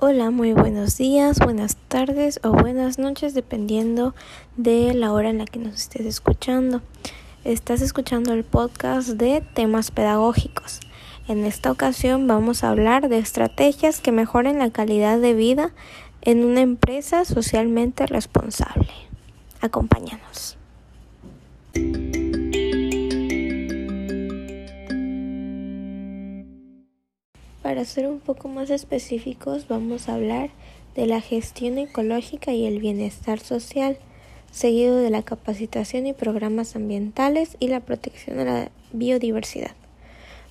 Hola, 0.00 0.30
muy 0.30 0.52
buenos 0.52 0.96
días, 0.96 1.40
buenas 1.40 1.74
tardes 1.88 2.38
o 2.44 2.52
buenas 2.52 3.00
noches 3.00 3.34
dependiendo 3.34 4.14
de 4.56 4.94
la 4.94 5.12
hora 5.12 5.28
en 5.28 5.38
la 5.38 5.44
que 5.44 5.58
nos 5.58 5.74
estés 5.74 6.06
escuchando. 6.06 6.82
Estás 7.42 7.82
escuchando 7.82 8.32
el 8.32 8.44
podcast 8.44 9.08
de 9.08 9.40
temas 9.54 9.90
pedagógicos. 9.90 10.78
En 11.26 11.44
esta 11.44 11.72
ocasión 11.72 12.28
vamos 12.28 12.62
a 12.62 12.70
hablar 12.70 13.08
de 13.08 13.18
estrategias 13.18 14.00
que 14.00 14.12
mejoren 14.12 14.60
la 14.60 14.70
calidad 14.70 15.18
de 15.18 15.34
vida 15.34 15.72
en 16.22 16.44
una 16.44 16.60
empresa 16.60 17.24
socialmente 17.24 18.06
responsable. 18.06 18.92
Acompáñanos. 19.60 20.57
Para 27.68 27.84
ser 27.84 28.08
un 28.08 28.18
poco 28.18 28.48
más 28.48 28.70
específicos, 28.70 29.68
vamos 29.68 30.08
a 30.08 30.14
hablar 30.14 30.48
de 30.94 31.06
la 31.06 31.20
gestión 31.20 31.76
ecológica 31.76 32.54
y 32.54 32.64
el 32.64 32.78
bienestar 32.78 33.40
social, 33.40 33.98
seguido 34.50 34.96
de 34.96 35.10
la 35.10 35.22
capacitación 35.22 36.06
y 36.06 36.14
programas 36.14 36.76
ambientales 36.76 37.58
y 37.60 37.68
la 37.68 37.80
protección 37.80 38.38
de 38.38 38.46
la 38.46 38.70
biodiversidad. 38.94 39.72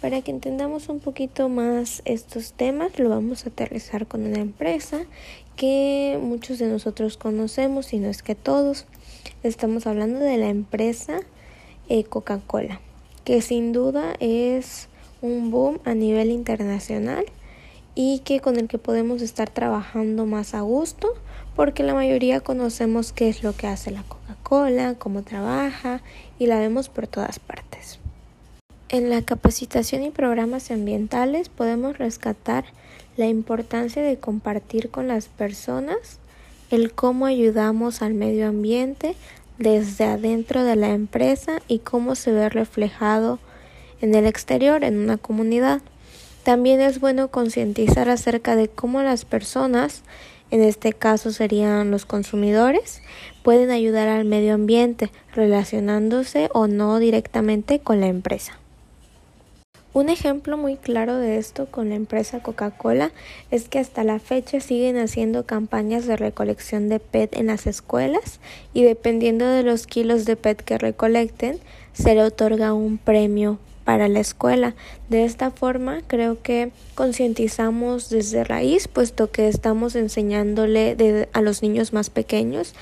Para 0.00 0.22
que 0.22 0.30
entendamos 0.30 0.88
un 0.88 1.00
poquito 1.00 1.50
más 1.50 2.00
estos 2.06 2.54
temas, 2.54 2.98
lo 2.98 3.10
vamos 3.10 3.44
a 3.44 3.50
aterrizar 3.50 4.06
con 4.06 4.24
una 4.24 4.40
empresa 4.40 5.02
que 5.54 6.18
muchos 6.18 6.58
de 6.58 6.68
nosotros 6.68 7.18
conocemos, 7.18 7.92
y 7.92 7.98
no 7.98 8.08
es 8.08 8.22
que 8.22 8.34
todos. 8.34 8.86
Estamos 9.42 9.86
hablando 9.86 10.18
de 10.20 10.38
la 10.38 10.48
empresa 10.48 11.20
eh, 11.90 12.04
Coca-Cola, 12.04 12.80
que 13.26 13.42
sin 13.42 13.74
duda 13.74 14.14
es 14.18 14.88
un 15.22 15.50
boom 15.50 15.78
a 15.84 15.94
nivel 15.94 16.30
internacional 16.30 17.24
y 17.94 18.20
que 18.20 18.40
con 18.40 18.56
el 18.56 18.68
que 18.68 18.78
podemos 18.78 19.22
estar 19.22 19.48
trabajando 19.48 20.26
más 20.26 20.54
a 20.54 20.60
gusto 20.60 21.14
porque 21.56 21.82
la 21.82 21.94
mayoría 21.94 22.40
conocemos 22.40 23.12
qué 23.12 23.28
es 23.28 23.42
lo 23.42 23.54
que 23.54 23.66
hace 23.66 23.90
la 23.90 24.02
Coca-Cola, 24.02 24.94
cómo 24.98 25.22
trabaja 25.22 26.02
y 26.38 26.46
la 26.46 26.58
vemos 26.58 26.88
por 26.88 27.06
todas 27.06 27.38
partes. 27.38 27.98
En 28.88 29.10
la 29.10 29.22
capacitación 29.22 30.02
y 30.02 30.10
programas 30.10 30.70
ambientales 30.70 31.48
podemos 31.48 31.98
rescatar 31.98 32.64
la 33.16 33.26
importancia 33.26 34.02
de 34.02 34.18
compartir 34.18 34.90
con 34.90 35.08
las 35.08 35.28
personas 35.28 36.18
el 36.70 36.92
cómo 36.92 37.26
ayudamos 37.26 38.00
al 38.00 38.14
medio 38.14 38.48
ambiente 38.48 39.14
desde 39.58 40.04
adentro 40.04 40.64
de 40.64 40.76
la 40.76 40.90
empresa 40.90 41.60
y 41.68 41.80
cómo 41.80 42.14
se 42.14 42.32
ve 42.32 42.48
reflejado 42.48 43.38
en 44.02 44.14
el 44.14 44.26
exterior, 44.26 44.84
en 44.84 44.98
una 44.98 45.16
comunidad. 45.16 45.80
También 46.44 46.80
es 46.80 47.00
bueno 47.00 47.28
concientizar 47.28 48.10
acerca 48.10 48.56
de 48.56 48.68
cómo 48.68 49.00
las 49.02 49.24
personas, 49.24 50.02
en 50.50 50.60
este 50.60 50.92
caso 50.92 51.32
serían 51.32 51.90
los 51.90 52.04
consumidores, 52.04 53.00
pueden 53.42 53.70
ayudar 53.70 54.08
al 54.08 54.26
medio 54.26 54.54
ambiente 54.54 55.10
relacionándose 55.34 56.50
o 56.52 56.66
no 56.66 56.98
directamente 56.98 57.78
con 57.78 58.00
la 58.00 58.08
empresa. 58.08 58.58
Un 59.94 60.08
ejemplo 60.08 60.56
muy 60.56 60.76
claro 60.76 61.18
de 61.18 61.36
esto 61.36 61.66
con 61.66 61.90
la 61.90 61.96
empresa 61.96 62.42
Coca-Cola 62.42 63.12
es 63.50 63.68
que 63.68 63.78
hasta 63.78 64.04
la 64.04 64.18
fecha 64.18 64.58
siguen 64.58 64.96
haciendo 64.96 65.44
campañas 65.44 66.06
de 66.06 66.16
recolección 66.16 66.88
de 66.88 66.98
PET 66.98 67.36
en 67.36 67.48
las 67.48 67.66
escuelas 67.66 68.40
y 68.72 68.84
dependiendo 68.84 69.46
de 69.46 69.62
los 69.62 69.86
kilos 69.86 70.24
de 70.24 70.36
PET 70.36 70.62
que 70.62 70.78
recolecten 70.78 71.58
se 71.92 72.14
le 72.14 72.22
otorga 72.22 72.72
un 72.72 72.96
premio 72.96 73.58
para 73.84 74.08
la 74.08 74.20
escuela. 74.20 74.74
De 75.08 75.24
esta 75.24 75.50
forma 75.50 76.02
creo 76.06 76.42
que 76.42 76.72
concientizamos 76.94 78.10
desde 78.10 78.44
raíz, 78.44 78.88
puesto 78.88 79.30
que 79.30 79.48
estamos 79.48 79.96
enseñándole 79.96 81.28
a 81.32 81.40
los 81.40 81.62
niños 81.62 81.92
más 81.92 82.10
pequeños 82.10 82.74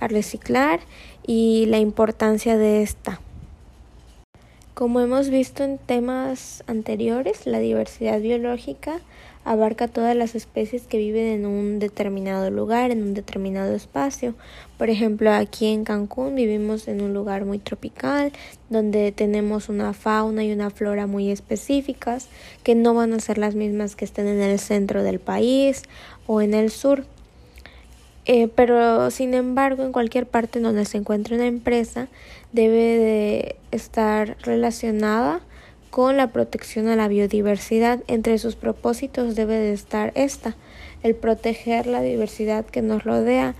a 0.00 0.08
reciclar 0.08 0.80
y 1.26 1.66
la 1.66 1.78
importancia 1.78 2.56
de 2.56 2.82
esta. 2.82 3.20
Como 4.74 5.00
hemos 5.00 5.28
visto 5.28 5.64
en 5.64 5.76
temas 5.78 6.62
anteriores, 6.68 7.46
la 7.46 7.58
diversidad 7.58 8.20
biológica 8.20 9.00
abarca 9.44 9.88
todas 9.88 10.14
las 10.14 10.34
especies 10.34 10.86
que 10.86 10.98
viven 10.98 11.26
en 11.26 11.46
un 11.46 11.78
determinado 11.78 12.50
lugar, 12.50 12.90
en 12.90 13.02
un 13.02 13.14
determinado 13.14 13.74
espacio. 13.74 14.34
Por 14.76 14.90
ejemplo, 14.90 15.32
aquí 15.32 15.66
en 15.66 15.84
Cancún 15.84 16.34
vivimos 16.34 16.86
en 16.88 17.00
un 17.00 17.14
lugar 17.14 17.44
muy 17.44 17.58
tropical, 17.58 18.32
donde 18.68 19.12
tenemos 19.12 19.68
una 19.68 19.92
fauna 19.92 20.44
y 20.44 20.52
una 20.52 20.70
flora 20.70 21.06
muy 21.06 21.30
específicas, 21.30 22.28
que 22.62 22.74
no 22.74 22.94
van 22.94 23.12
a 23.12 23.20
ser 23.20 23.38
las 23.38 23.54
mismas 23.54 23.96
que 23.96 24.04
estén 24.04 24.26
en 24.26 24.40
el 24.40 24.58
centro 24.58 25.02
del 25.02 25.18
país 25.18 25.82
o 26.26 26.40
en 26.40 26.54
el 26.54 26.70
sur. 26.70 27.04
Eh, 28.26 28.48
pero 28.54 29.10
sin 29.10 29.32
embargo, 29.32 29.84
en 29.84 29.92
cualquier 29.92 30.26
parte 30.26 30.60
donde 30.60 30.84
se 30.84 30.98
encuentre 30.98 31.34
una 31.34 31.46
empresa, 31.46 32.08
debe 32.52 32.76
de 32.76 33.56
estar 33.70 34.36
relacionada 34.42 35.40
con 35.90 36.16
la 36.16 36.32
protección 36.32 36.88
a 36.88 36.96
la 36.96 37.08
biodiversidad. 37.08 38.00
Entre 38.06 38.38
sus 38.38 38.56
propósitos 38.56 39.36
debe 39.36 39.54
de 39.54 39.72
estar 39.72 40.12
esta, 40.14 40.56
el 41.02 41.14
proteger 41.14 41.86
la 41.86 42.02
diversidad 42.02 42.64
que 42.64 42.82
nos 42.82 43.04
rodea. 43.04 43.54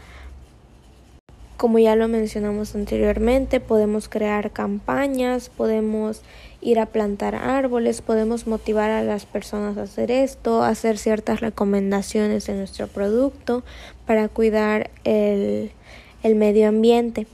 Como 1.56 1.81
ya 1.81 1.97
lo 1.97 2.06
mencionamos 2.06 2.75
anteriormente, 2.77 3.59
podemos 3.59 4.09
crear 4.09 4.53
campañas, 4.53 5.49
podemos 5.49 6.22
ir 6.61 6.78
a 6.78 6.87
plantar 6.87 7.34
árboles, 7.34 8.00
podemos 8.00 8.47
motivar 8.47 8.91
a 8.91 9.03
las 9.03 9.27
personas 9.27 9.77
a 9.77 9.83
hacer 9.83 10.11
esto, 10.11 10.62
hacer 10.62 10.99
ciertas 10.99 11.41
recomendaciones 11.41 12.49
en 12.49 12.59
nuestro 12.59 12.87
producto 12.87 13.65
para 14.06 14.28
cuidar 14.28 14.91
el, 15.05 15.72
el 16.22 16.34
medio 16.37 16.69
ambiente. 16.69 17.27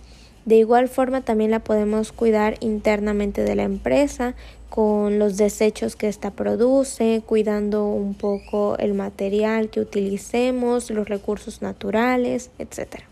De 0.44 0.56
igual 0.56 0.88
forma 0.88 1.22
también 1.22 1.50
la 1.50 1.60
podemos 1.60 2.12
cuidar 2.12 2.56
internamente 2.60 3.44
de 3.44 3.55
la 3.55 3.62
empresa 3.62 4.34
con 4.69 5.19
los 5.19 5.37
desechos 5.37 5.97
que 5.97 6.09
ésta 6.09 6.32
produce, 6.32 7.22
cuidando 7.25 7.87
un 7.87 8.15
poco 8.15 8.77
el 8.78 8.93
material 8.93 9.71
que 9.71 9.81
utilicemos, 9.81 10.91
los 10.91 11.09
recursos 11.09 11.62
naturales, 11.62 12.50
etc. 12.59 13.04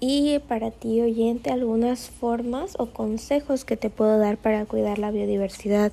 Y 0.00 0.38
para 0.48 0.70
ti 0.70 1.00
oyente, 1.00 1.50
algunas 1.50 2.08
formas 2.08 2.74
o 2.78 2.86
consejos 2.86 3.64
que 3.64 3.76
te 3.76 3.90
puedo 3.90 4.18
dar 4.18 4.36
para 4.36 4.64
cuidar 4.64 4.98
la 4.98 5.10
biodiversidad 5.10 5.92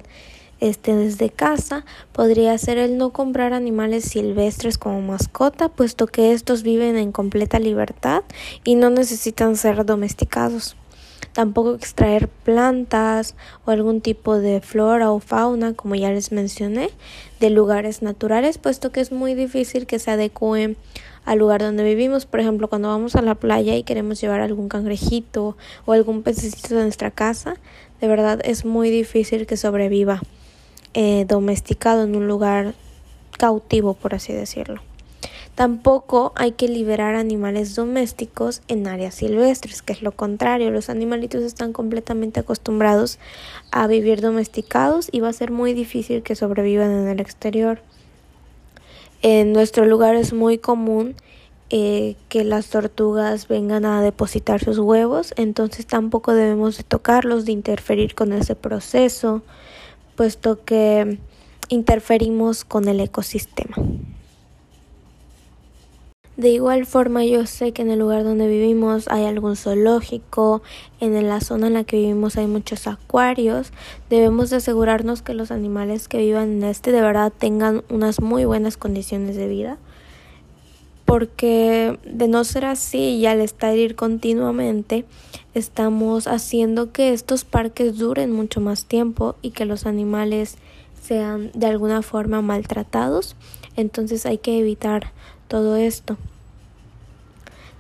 este 0.62 0.96
desde 0.96 1.30
casa 1.30 1.84
podría 2.14 2.58
ser 2.58 2.78
el 2.78 2.98
no 2.98 3.10
comprar 3.10 3.52
animales 3.52 4.06
silvestres 4.06 4.78
como 4.78 5.02
mascota, 5.02 5.68
puesto 5.68 6.08
que 6.08 6.32
estos 6.32 6.64
viven 6.64 6.96
en 6.96 7.12
completa 7.12 7.60
libertad 7.60 8.24
y 8.64 8.76
no 8.76 8.90
necesitan 8.90 9.58
ser 9.58 9.86
domesticados 9.86 10.78
tampoco 11.34 11.76
extraer 11.76 12.28
plantas 12.28 13.36
o 13.66 13.72
algún 13.72 14.02
tipo 14.02 14.38
de 14.38 14.62
flora 14.62 15.12
o 15.12 15.20
fauna, 15.20 15.74
como 15.74 15.96
ya 15.96 16.12
les 16.12 16.32
mencioné, 16.32 16.90
de 17.40 17.50
lugares 17.50 18.02
naturales, 18.02 18.58
puesto 18.58 18.92
que 18.92 19.02
es 19.02 19.12
muy 19.12 19.34
difícil 19.34 19.86
que 19.86 20.00
se 20.00 20.12
adecúen 20.12 20.78
al 21.26 21.40
lugar 21.40 21.62
donde 21.62 21.84
vivimos. 21.84 22.26
Por 22.26 22.40
ejemplo, 22.40 22.68
cuando 22.68 22.90
vamos 22.90 23.16
a 23.16 23.22
la 23.22 23.36
playa 23.36 23.76
y 23.76 23.84
queremos 23.84 24.20
llevar 24.20 24.42
algún 24.42 24.68
cangrejito 24.68 25.56
o 25.86 25.94
algún 25.94 26.24
pececito 26.24 26.76
de 26.76 26.84
nuestra 26.84 27.12
casa, 27.12 27.56
de 28.02 28.08
verdad 28.08 28.42
es 28.44 28.66
muy 28.66 28.90
difícil 28.90 29.46
que 29.46 29.58
sobreviva 29.58 30.22
eh, 30.94 31.26
domesticado 31.28 32.04
en 32.04 32.16
un 32.16 32.28
lugar 32.28 32.74
cautivo, 33.38 33.94
por 33.94 34.16
así 34.16 34.34
decirlo. 34.34 34.82
Tampoco 35.56 36.32
hay 36.36 36.54
que 36.54 36.68
liberar 36.68 37.16
animales 37.16 37.76
domésticos 37.76 38.62
en 38.68 38.88
áreas 38.88 39.16
silvestres, 39.16 39.82
que 39.82 39.94
es 39.94 40.02
lo 40.02 40.12
contrario. 40.14 40.72
Los 40.72 40.90
animalitos 40.90 41.44
están 41.44 41.74
completamente 41.74 42.40
acostumbrados 42.40 43.20
a 43.72 43.86
vivir 43.88 44.22
domesticados 44.22 45.10
y 45.12 45.20
va 45.20 45.30
a 45.30 45.34
ser 45.34 45.52
muy 45.52 45.74
difícil 45.74 46.24
que 46.24 46.36
sobrevivan 46.36 46.92
en 46.92 47.08
el 47.10 47.20
exterior. 47.20 47.82
En 49.22 49.54
nuestro 49.54 49.86
lugar 49.86 50.16
es 50.16 50.34
muy 50.34 50.58
común 50.58 51.16
eh, 51.70 52.16
que 52.28 52.44
las 52.44 52.68
tortugas 52.68 53.48
vengan 53.48 53.86
a 53.86 54.02
depositar 54.02 54.64
sus 54.64 54.80
huevos, 54.80 55.34
entonces 55.38 55.86
tampoco 55.86 56.34
debemos 56.34 56.78
de 56.78 56.84
tocarlos, 56.84 57.46
de 57.46 57.52
interferir 57.52 58.16
con 58.16 58.34
ese 58.34 58.56
proceso, 58.56 59.44
puesto 60.22 60.64
que 60.64 61.18
interferimos 61.70 62.64
con 62.64 62.88
el 62.88 63.00
ecosistema. 63.00 63.76
De 66.38 66.50
igual 66.50 66.86
forma 66.86 67.26
yo 67.26 67.48
sé 67.48 67.72
que 67.72 67.82
en 67.82 67.90
el 67.90 67.98
lugar 67.98 68.24
donde 68.24 68.48
vivimos 68.48 69.08
hay 69.08 69.26
algún 69.26 69.56
zoológico, 69.56 70.62
en 71.00 71.28
la 71.28 71.42
zona 71.42 71.66
en 71.66 71.74
la 71.74 71.86
que 71.86 71.98
vivimos 71.98 72.38
hay 72.38 72.46
muchos 72.46 72.86
acuarios, 72.86 73.72
debemos 74.12 74.52
de 74.52 74.58
asegurarnos 74.58 75.24
que 75.24 75.34
los 75.34 75.50
animales 75.50 76.08
que 76.08 76.20
vivan 76.20 76.52
en 76.52 76.66
este 76.66 76.92
de 76.92 77.02
verdad 77.02 77.34
tengan 77.36 77.84
unas 77.90 78.22
muy 78.22 78.46
buenas 78.46 78.78
condiciones 78.78 79.36
de 79.36 79.48
vida, 79.48 79.80
porque 81.06 81.98
de 82.06 82.28
no 82.28 82.44
ser 82.44 82.66
así 82.66 83.16
y 83.16 83.26
al 83.26 83.42
estar 83.42 83.76
ir 83.76 83.96
continuamente 83.96 85.04
estamos 85.54 86.28
haciendo 86.28 86.92
que 86.92 87.14
estos 87.14 87.44
parques 87.44 87.98
duren 87.98 88.32
mucho 88.32 88.62
más 88.62 88.86
tiempo 88.86 89.36
y 89.42 89.52
que 89.52 89.66
los 89.66 89.86
animales 89.86 90.58
sean 91.02 91.52
de 91.54 91.68
alguna 91.68 92.02
forma 92.02 92.42
maltratados. 92.42 93.36
Entonces 93.76 94.26
hay 94.26 94.38
que 94.38 94.60
evitar 94.60 95.12
todo 95.48 95.76
esto. 95.76 96.18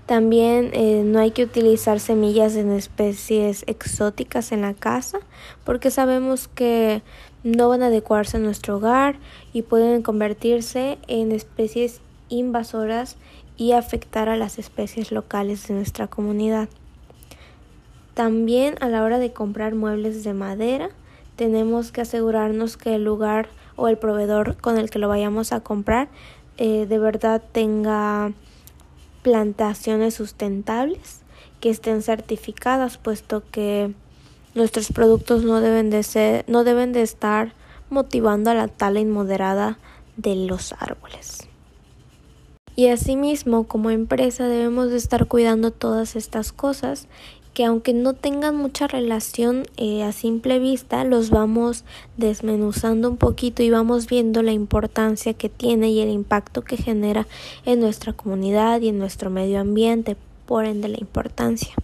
También 0.06 0.72
eh, 0.74 1.04
no 1.06 1.20
hay 1.20 1.32
que 1.32 1.44
utilizar 1.44 2.02
semillas 2.02 2.56
en 2.56 2.72
especies 2.72 3.64
exóticas 3.68 4.52
en 4.52 4.62
la 4.62 4.74
casa 4.74 5.20
porque 5.64 5.90
sabemos 5.90 6.50
que 6.50 7.02
no 7.44 7.70
van 7.70 7.82
a 7.82 7.88
adecuarse 7.88 8.38
a 8.38 8.42
nuestro 8.42 8.78
hogar 8.78 9.20
y 9.54 9.62
pueden 9.62 10.02
convertirse 10.02 10.98
en 11.08 11.32
especies 11.32 12.02
invasoras 12.28 13.16
y 13.56 13.72
afectar 13.72 14.28
a 14.28 14.36
las 14.36 14.60
especies 14.60 15.12
locales 15.12 15.68
de 15.68 15.76
nuestra 15.76 16.08
comunidad. 16.08 16.68
También 18.13 18.75
a 18.81 18.90
la 18.90 19.04
hora 19.04 19.19
de 19.19 19.34
comprar 19.34 19.75
muebles 19.75 20.24
de 20.24 20.34
madera 20.34 20.90
tenemos 21.36 21.92
que 21.92 22.02
asegurarnos 22.02 22.78
que 22.78 22.96
el 22.96 23.04
lugar 23.04 23.50
o 23.75 23.88
el 23.88 23.98
proveedor 23.98 24.58
con 24.58 24.78
el 24.78 24.90
que 24.90 25.00
lo 25.00 25.08
vayamos 25.08 25.54
a 25.54 25.62
comprar 25.62 26.10
eh, 26.58 26.86
de 26.86 27.00
verdad 27.00 27.42
tenga 27.52 28.34
plantaciones 29.24 30.13
sustentables 30.13 31.22
que 31.60 31.69
estén 31.69 32.04
certificadas, 32.04 32.98
puesto 32.98 33.44
que 33.52 33.94
nuestros 34.54 34.92
productos 34.92 35.44
no 35.44 35.62
deben 35.62 35.90
de 35.90 36.04
ser, 36.04 36.46
no 36.48 36.63
deben 36.63 36.92
de 36.92 37.02
estar 37.02 37.54
motivando 37.90 38.52
a 38.52 38.54
la 38.54 38.68
tala 38.68 39.00
inmoderada 39.00 39.80
de 40.18 40.36
los 40.36 40.74
árboles. 40.74 41.48
Y 42.75 42.88
asimismo, 42.88 43.68
como 43.68 43.90
empresa 43.90 44.48
debemos 44.48 44.92
de 44.92 44.98
estar 44.98 45.28
cuidando 45.28 45.72
todas 45.72 46.16
estas 46.16 46.52
cosas 46.52 47.08
que 47.53 47.65
aunque 47.65 47.94
no 47.94 48.13
tengan 48.13 48.56
mucha 48.56 48.88
relación 48.88 49.63
eh, 49.77 50.03
a 50.03 50.12
simple 50.12 50.59
vista, 50.59 51.03
los 51.03 51.30
vamos 51.30 51.83
desmenuzando 52.18 53.09
un 53.09 53.18
poquito 53.18 53.63
y 53.63 53.69
vamos 53.69 54.07
viendo 54.07 54.42
la 54.42 54.51
importancia 54.51 55.33
que 55.33 55.50
tiene 55.50 55.92
y 55.92 56.00
el 56.00 56.09
impacto 56.09 56.62
que 56.62 56.77
genera 56.77 57.27
en 57.65 57.80
nuestra 57.80 58.13
comunidad 58.13 58.81
y 58.81 58.89
en 58.89 59.00
nuestro 59.00 59.30
medio 59.30 59.59
ambiente, 59.59 60.15
por 60.45 60.65
ende 60.65 60.88
la 60.88 61.00
importancia. 61.00 61.75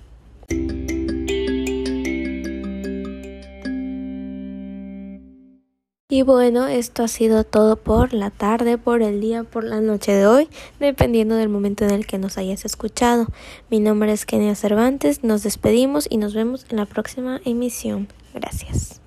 Y 6.17 6.23
bueno, 6.23 6.65
esto 6.65 7.03
ha 7.03 7.07
sido 7.07 7.43
todo 7.43 7.75
por 7.75 8.11
la 8.11 8.31
tarde, 8.31 8.79
por 8.79 9.03
el 9.03 9.21
día, 9.21 9.43
por 9.43 9.63
la 9.63 9.81
noche 9.81 10.13
de 10.13 10.25
hoy, 10.25 10.49
dependiendo 10.79 11.35
del 11.35 11.47
momento 11.47 11.85
en 11.85 11.91
el 11.91 12.07
que 12.07 12.17
nos 12.17 12.39
hayas 12.39 12.65
escuchado. 12.65 13.27
Mi 13.69 13.79
nombre 13.79 14.11
es 14.11 14.25
Kenia 14.25 14.55
Cervantes, 14.55 15.23
nos 15.23 15.43
despedimos 15.43 16.07
y 16.09 16.17
nos 16.17 16.33
vemos 16.33 16.65
en 16.71 16.77
la 16.77 16.87
próxima 16.87 17.39
emisión. 17.45 18.07
Gracias. 18.33 18.99